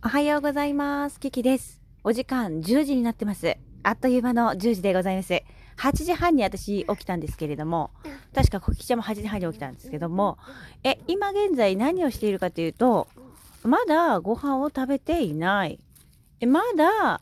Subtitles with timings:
[0.00, 1.18] おはようございます。
[1.18, 1.80] キキです。
[2.04, 3.56] お時間10時になってます。
[3.82, 5.42] あっという間の10時でございます。
[5.76, 7.90] 8時半に私起きたんですけれども、
[8.32, 10.38] 確かコキちゃんも8時半に起きたんですけども、
[10.84, 13.08] え、今現在何をしているかというと、
[13.64, 15.80] まだご飯を食べていない。
[16.38, 17.20] え、まだ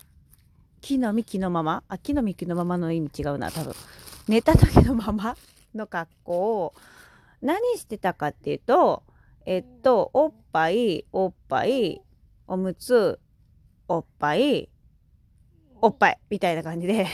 [0.83, 3.75] 木の幹のまま、あ、木の幹のままの意味違うな、多分。
[4.29, 5.35] 寝た時のまま
[5.75, 6.75] の格好を、
[7.41, 9.03] 何してたかっていうと、
[9.47, 12.03] えっと、おっぱい、おっぱい、
[12.49, 13.19] おむつ、
[13.89, 14.71] おっぱい、
[15.83, 17.07] おっぱい、みたいな感じで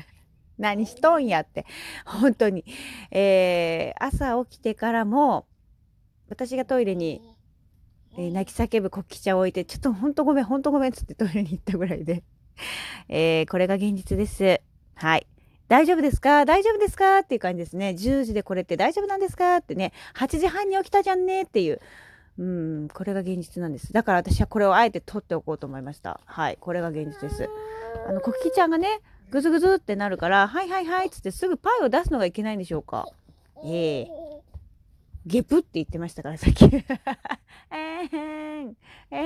[0.58, 1.66] 何しとんやって、
[2.04, 2.64] 本当に。
[3.10, 5.46] えー、朝起きてからも、
[6.28, 7.20] 私がトイレに、
[8.16, 12.22] えー泣き叫ぶコッキちゃんを置いて、ちょっとほんとごめん、ほんとごめんっつってトイレに行ったぐらいで。
[13.08, 14.60] えー、これが現実です。
[14.94, 15.26] はい。
[15.66, 16.44] 大丈夫ですか？
[16.44, 17.18] 大丈夫ですか？
[17.20, 17.90] っていう感じですね。
[17.98, 19.56] 10時でこれって大丈夫なんですか？
[19.56, 19.92] ってね。
[20.14, 21.80] 8時半に起きたじゃんねっていう。
[22.38, 23.92] うん、これが現実なんです。
[23.92, 26.20] だから私はこれをあえて取っておこうと思いました。
[26.24, 27.48] はい、これが現実です。
[28.08, 29.00] あの、コキちゃんがね、
[29.30, 33.08] ぐずぐずってなるから、はいはいはいっつってすぐパイを出すのがいけないんでしょうか。
[33.64, 34.08] ええ
[35.26, 36.64] ゲプって言ってましたから、さっき。
[36.66, 38.76] えーん、
[39.10, 39.16] え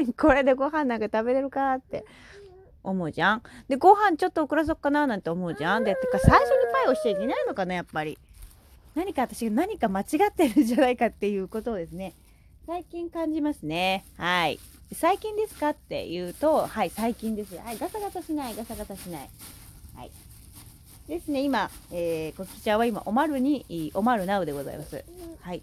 [0.00, 2.04] ーん、これでご飯なんか食べれるかって
[2.82, 3.42] 思うじゃん。
[3.68, 5.84] で、ご飯ちょっと遅らそっかななんて思うじゃん。
[5.84, 8.18] で、てか最初にパイをしちゃいけないのかな、やっぱり。
[8.96, 12.14] 何か私が何か間違ってるんじゃないかっていうことをですね、
[12.66, 14.04] 最近感じますね。
[14.18, 14.58] はい。
[14.92, 17.56] 最近ですかって言うと、はい、最近です。
[17.58, 19.30] はい、ガサガサしない、ガサガサしない。
[19.94, 20.10] はい。
[21.06, 25.04] ですね、今、えー、こきちゃんは今、おまるに、おまるなうでございます。
[25.42, 25.62] はい。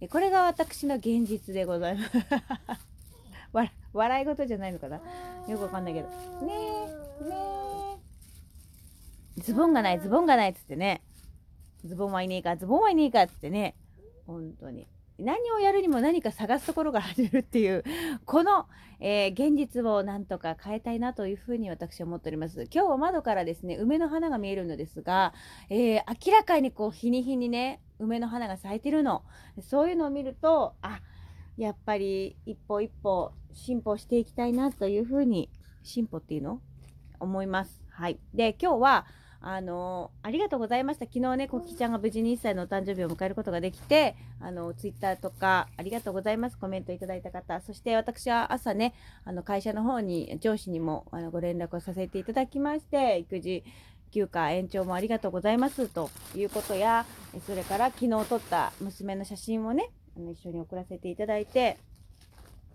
[0.00, 2.10] えこれが私の現実でございます。
[3.92, 5.00] 笑い事じゃないのかな
[5.48, 6.08] よくわかんないけど。
[6.08, 6.14] ね
[7.20, 7.34] え、ね
[9.38, 9.40] え。
[9.42, 11.02] ズボンがない、ズボンがないっつってね。
[11.84, 13.74] ズボンはいねえか、ズボンはいねえかっつってね。
[14.24, 14.86] 本当に。
[15.18, 17.82] 何をやるにも何か探すところから始めるっていう、
[18.24, 18.66] この、
[19.00, 22.66] えー現実をなんとか変えたいなというふうに私は思っております。
[22.72, 25.34] 今日は窓からですね、梅の花が見えるのですが、
[25.70, 29.24] えー明らかにこう、日に日にね、梅の花が咲いてるの。
[29.60, 31.00] そういうのを見ると、あ、
[31.56, 35.50] やっぱり一歩一歩進歩していきたいなというふうに、
[35.82, 36.60] 進歩っていうの？
[37.18, 37.82] 思います。
[37.90, 38.20] はい。
[38.34, 39.06] で、今日は、
[39.40, 41.06] あのありがとうございました。
[41.06, 46.58] 昨日ね、コキちゃんが無事に1歳のお誕生日を迎えることができて、あの、ツイッターとか、ありがとうございます。
[46.58, 47.60] コメントいただいた方。
[47.60, 48.94] そして私は朝ね、
[49.24, 53.64] あの、会社の方に、上司にも、あの、ご連絡をさせていただきまして、育児
[54.10, 57.06] 休暇延長もありがとうございますということや、
[57.46, 61.78] それから昨日撮った娘の写真をね、あの一緒に送らせていただいて、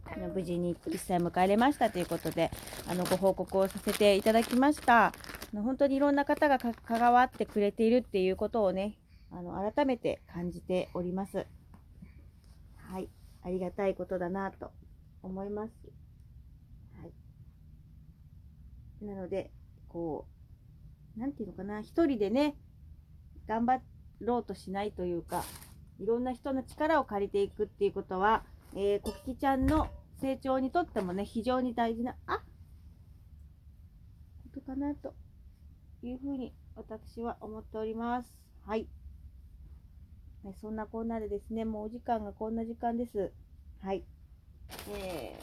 [0.05, 2.51] あの無事に1歳迎えれましたということで、
[2.87, 5.07] あの、ご報告をさせていただきました。
[5.07, 5.13] あ
[5.53, 8.99] の本当にいろんな方が関わってくれているっていうことをね、
[9.31, 11.47] あの、改めて感じております。
[12.75, 13.09] はい。
[13.41, 14.71] ありがたいことだなと
[15.21, 15.73] 思います。
[17.01, 19.05] はい。
[19.05, 19.51] なので、
[19.89, 20.27] こ
[21.17, 22.55] う、なんていうのかな、一人でね、
[23.47, 23.81] 頑張
[24.19, 25.43] ろうとしないというか、
[25.99, 28.43] いろんな人の力を借りていくっていうことは、
[28.75, 29.87] えー、コキキちゃんの
[30.19, 32.43] 成長にとってもね、非常に大事な、あこ
[34.53, 35.13] とかなと
[36.01, 38.33] いうふうに私は思っております。
[38.65, 38.87] はい。
[40.43, 43.31] ねそんなこんなでですね、もうお時間がこんな時間です。
[43.81, 44.03] はい。
[44.89, 45.39] え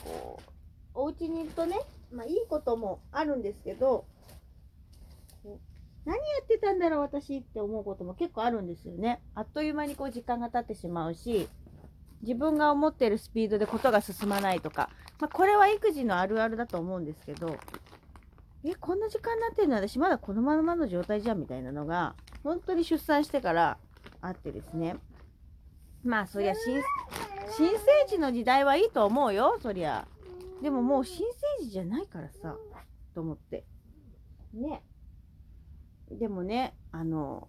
[0.00, 0.50] ー、こう、
[0.94, 1.76] お家にいるとね、
[2.12, 4.06] まあいいこともあるんですけど、
[6.04, 9.20] 何やってたんだろう私って思うことも結構あるんですよね。
[9.34, 11.48] あっという間にこう時間が経ってしまうし、
[12.22, 14.88] 自分が思っているスピードでことが進まないとか、
[15.20, 17.56] まあこれは育児のあるあるだと思うんですけど、
[18.64, 19.74] え、こんな時間になってるの？
[19.74, 23.76] 私まだこのままの状態じゃんみたいなのが、本当に出産してから
[24.20, 24.96] あってですね。
[26.04, 26.80] まあそりゃ新、
[27.56, 30.06] 新生児の時代はいいと思うよ、そりゃ。
[30.62, 31.26] でももう新
[31.58, 32.56] 生児じゃないからさ、
[33.14, 33.64] と思って。
[34.54, 34.82] ね。
[36.10, 37.48] でもね、あの、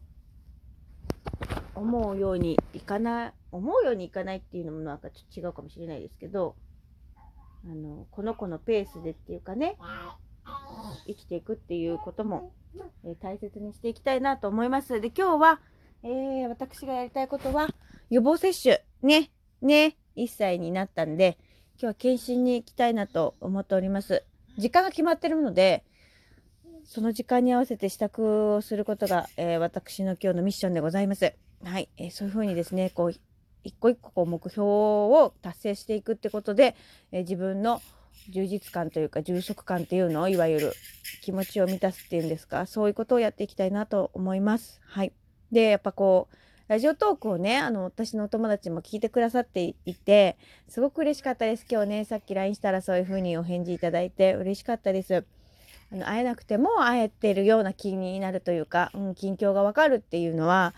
[1.75, 6.55] 思うようにいかない、思うようにいかないっていうのもなんかちょっと違うかもしれないですけど、
[7.65, 9.77] あの、この子のペースでっていうかね、
[11.07, 12.51] 生きていくっていうことも、
[13.05, 14.99] えー大切にしていきたいなと思います。
[14.99, 15.61] で、今日は、
[16.03, 17.69] えー私がやりたいことは、
[18.09, 18.83] 予防接種。
[19.03, 19.31] ね、
[19.61, 21.37] ね、1歳になったんで、
[21.75, 24.23] 今日は検診に行きたいなと思っております。
[24.57, 25.85] 時間が決まってるので、
[26.85, 31.33] その時間に合わせて支度をすることが、えー私の今日のミッションでございます。
[31.63, 33.13] はい、えーそういうふうにですね、こう、
[33.63, 36.75] 一個一個こう目標を達成していくってことで、
[37.11, 37.81] えー自分の
[38.29, 40.73] 充実感というか充足感っていうのをいわゆる
[41.21, 44.79] 気持ちを満たすっていうんですかそういうことをやっていきたいなと思います。
[44.85, 45.11] はい。
[45.51, 46.35] でやっぱこう
[46.69, 50.37] ラジオトークをね、あの、私のお友達も聞いてくださっていて、
[50.69, 51.65] すごく嬉しかったです。
[51.69, 55.25] 今日ね、さっき LINE したらそういう風にお返事いただいて嬉しかったです。
[55.91, 60.73] あの会えなくても会えてるような気になるというか、うん、近況がわかるっていうのは、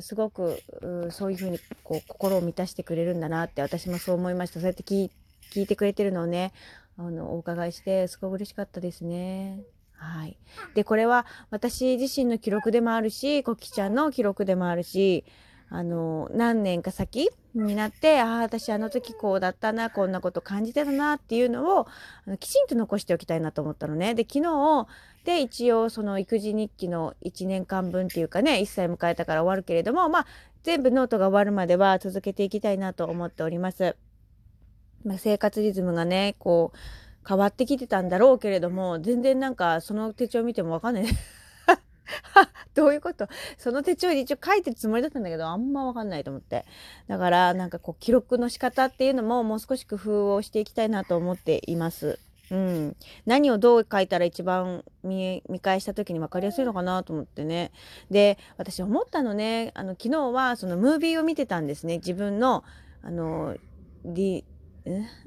[0.00, 0.62] すごく
[1.10, 5.10] そういうふうにこう心を満たしてくれるんだなって私もそう思いましたそうやって聞
[5.54, 6.52] いてくれてるのをね
[6.98, 9.60] あのお伺いしてすごく嬉しかったですね。
[9.96, 10.36] はい、
[10.74, 15.24] でこれは私自身の記録でもあるしコキちゃんの記録でもあるし
[15.76, 21.88] あの何年か先になってああ私あの時こうだったなこんなこと感じてたなっていうのを
[22.26, 24.14] あのきちんと残しておきたいなと思ったのね。
[24.14, 24.86] で昨日
[25.24, 30.26] で一応その育児日記の1年間分っていうかね1歳迎えたから終わるけれどもまあ
[30.62, 33.96] 全部ノートが終わるまでは続けていきたいなと思っております。
[35.04, 36.78] まあ、生活リズムがねこう
[37.28, 41.04] 変わってきてたんだろうけれども全然なんかその手帳見てもわかんない
[42.76, 43.28] どういうこと？
[43.58, 46.64] その手帳に一応書いてるつもりだったんだけどあんまわかんないと思って。
[47.08, 52.18] だからなんかこう記録の仕方っていうのももう少し工夫をしていきたいなと思っています。
[52.50, 57.72] うん、何をどう書いたら一番見返した時に分かりやすいのかなと思ってね。
[58.10, 61.96] で私思ったのねあの昨日はそのムービーを見てたんですね。
[61.96, 62.64] 自分の
[63.02, 63.54] あの、
[64.04, 64.44] D、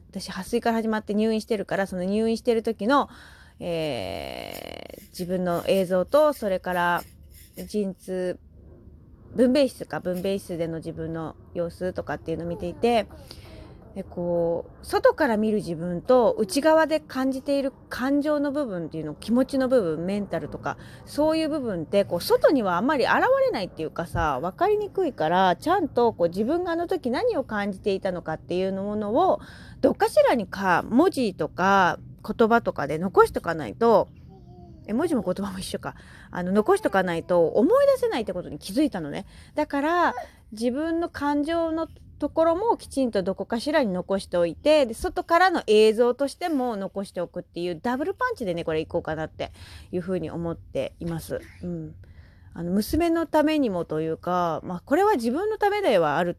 [0.10, 3.08] 私破水から始まって入院してるからその入院してる時の、
[3.60, 7.04] えー、自分の映像とそれから
[7.65, 8.39] 陣痛
[9.36, 13.07] 分娩室か分娩室での自分の様子とかっていうのを見ていて
[13.98, 29.39] でこう外から見る自分と内側で感じている感情の部分っていうの気持ちの部分メンタルとかそういう部分ってこう外にはあんまり現れないっていうかさ分かりにくいからちゃんとこう自分があの時何を感じていたのかっていうものを
[29.81, 34.10] どっかしらにか文字とか言葉とかで残しとかないと
[34.88, 35.95] え文字も言葉も一緒か。
[36.31, 39.25] あの残しとかないと思い出せないってことに気づいたのね。
[39.56, 40.16] だから
[40.51, 41.88] 自分の感情の
[42.19, 49.51] ところもきちんとどこかしらに残しておいてで外からの映像としても残しておくっていうダブルパンチでねこれいこうかなって
[49.92, 51.42] いうふうに思っています。
[51.63, 51.95] うん、
[52.54, 56.38] あの娘のためにもというか、まあ、これは自分のためではある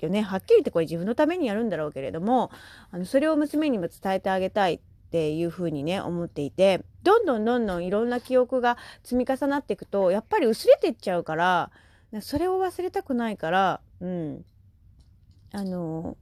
[0.00, 0.22] よね。
[0.22, 2.50] はっきり言ってこれ自分のためにやるんだろうけれども
[2.90, 4.80] あのそれを娘にも伝えてあげたい。
[5.08, 11.70] っていうふうにね思っていてどんどんどんどんいろんな記憶が積み重なっていくとやっぱり薄れていっちゃうから
[12.20, 14.44] それを忘れたくないからうん。
[15.50, 16.16] あの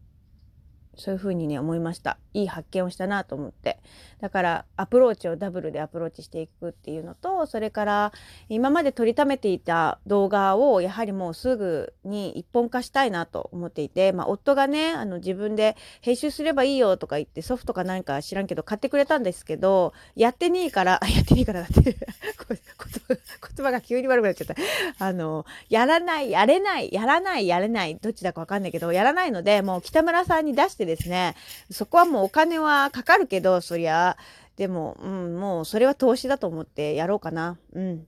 [0.96, 2.18] そういうふうにね思いました。
[2.34, 3.78] いい発見をしたなと思って。
[4.20, 8.12] だからアプローチをダブルでアプローチしていくっていうのとそれから
[8.48, 21.96] 今まで撮りためていた動画をやはりもうすぐに一本化したいなと思っていて、まあ、夫がねあの自分で編集すればいいよとか言ってソフトか何か知らんけど買ってくれたんですけどやってねえからやってねえからだって
[22.48, 24.54] 言葉が急に悪くなっちゃった。
[24.98, 31.34] あのやらないやれないやらないやれないどっちだかわかんないけどやらないのでもう北村さんに出してですね、
[31.70, 34.16] そこはもうお金はかかるけど、そりゃ、
[34.56, 37.58] でも、うん、もうそれは投資だと思ってやろうかな。
[37.74, 38.06] うん。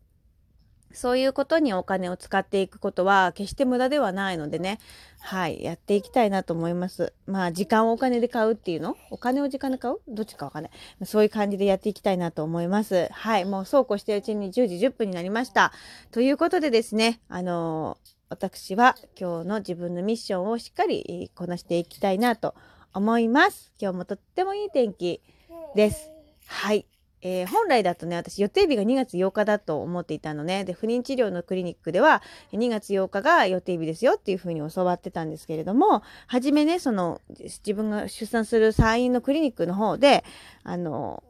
[0.91, 4.79] そういうことにお金を使っていくことは決して無駄ではないのでね、
[5.21, 7.13] はい、やっていきたいなと思います。
[7.27, 8.97] まあ、時間をお金で買うっていうの？
[9.11, 9.97] お金を時間で買う？
[10.09, 10.73] どっちかわかんない。
[11.05, 13.09] そういう感じでやっていきたいなと思います。
[13.13, 15.73] はい、もうそうこうしてるうちに10時10分になりました。
[16.11, 22.55] ということでですね、あのー私は今日の自分のミッションをしっかりこなしていきたいなと
[22.93, 23.73] 思います。
[23.81, 25.23] 今日もとってもいい天気
[25.75, 26.11] です。
[26.47, 26.85] はい。
[27.23, 30.65] えー、本来だとね、私予定日が2月8日だと思っていたのね。
[30.65, 40.23] で、不妊治療のクリニックでは2月8日が予定日ですよっていうふうに教わってたんですけれども、初めね、その自分が出産する産院のクリニックの方で、
[40.65, 41.25] あの、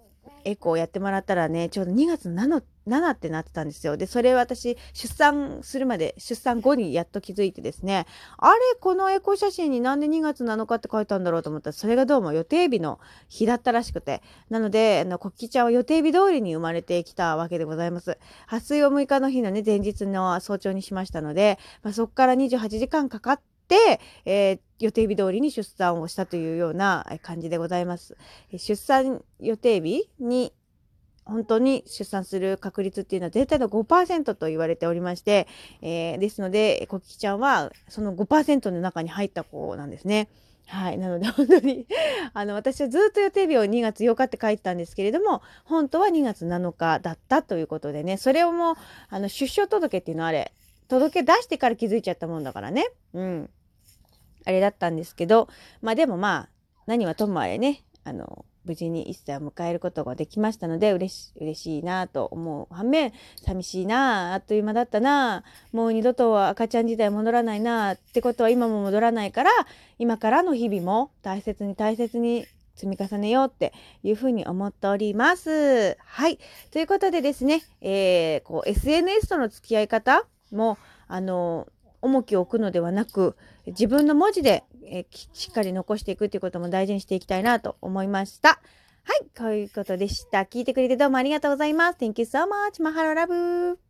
[0.44, 3.96] エコーやってもらったらね、ちょうど2月 7, 7ってなってたんですよ。
[3.96, 14.22] で、それ私、出産するまで、出産後にやっと気づいてですね、あれ、このエコ写真になんで2月7日って書いたんだろうと思ったら、それがどうも予定日の日だったらしくて。
[14.50, 18.18] なので、あの、コッキちゃんは予定日通りに生まれてきたわけでございます。
[18.46, 28.16] 発水を6日の日のね、前日の早朝にしましたので、まあ、そこから28時間かかって、えー、予定日通りに出産をしたというような感じでございます。
[28.52, 30.52] 出産予定日に
[31.28, 35.46] 本当に出産する確率っていうのは全体の5%と言われておりまして、
[35.82, 40.28] えー、ですので、コキちゃんはその5%の中に入った子なんですね。
[40.66, 40.98] はい。
[40.98, 41.86] なので、本当に
[42.34, 48.74] あの、私はずっと予定日を2月8日って書いてたんですけれども、本当は2月7日だったということでね、それをもう、
[49.08, 50.52] あの、出生届っていうのはあれ、
[50.88, 52.90] 届け出してから気づいちゃったもんだからね。
[53.14, 53.50] うん。
[54.44, 55.48] あれだったんですけど、
[55.80, 56.48] まあでもまあ、
[56.86, 69.50] 何はともあれね、あの、無事に1歳を迎えることができましたので嬉し嬉しいなと思う反面寂しいなあっという間だったなもう二度とは赤ちゃん時代戻らないなってことは今も戻らないから
[69.98, 72.46] 今からの日々も大切に大切に
[72.76, 73.72] 積み重ねようって
[74.04, 75.96] いうふうに思っております。
[75.98, 76.38] はい。
[76.70, 81.66] ということでですね、えー、こう SNS との付き合い方もあの
[82.00, 88.60] 重きを置くのではなく自分の文字で、えしっかり残していくっていうことも大事にしていきたいなと思いました。
[89.04, 90.40] はい、こういうことでした。
[90.40, 91.98] 聞いてくれてどうもありがとうございます。
[91.98, 92.82] Thank you so much.
[92.82, 93.87] マハロラブ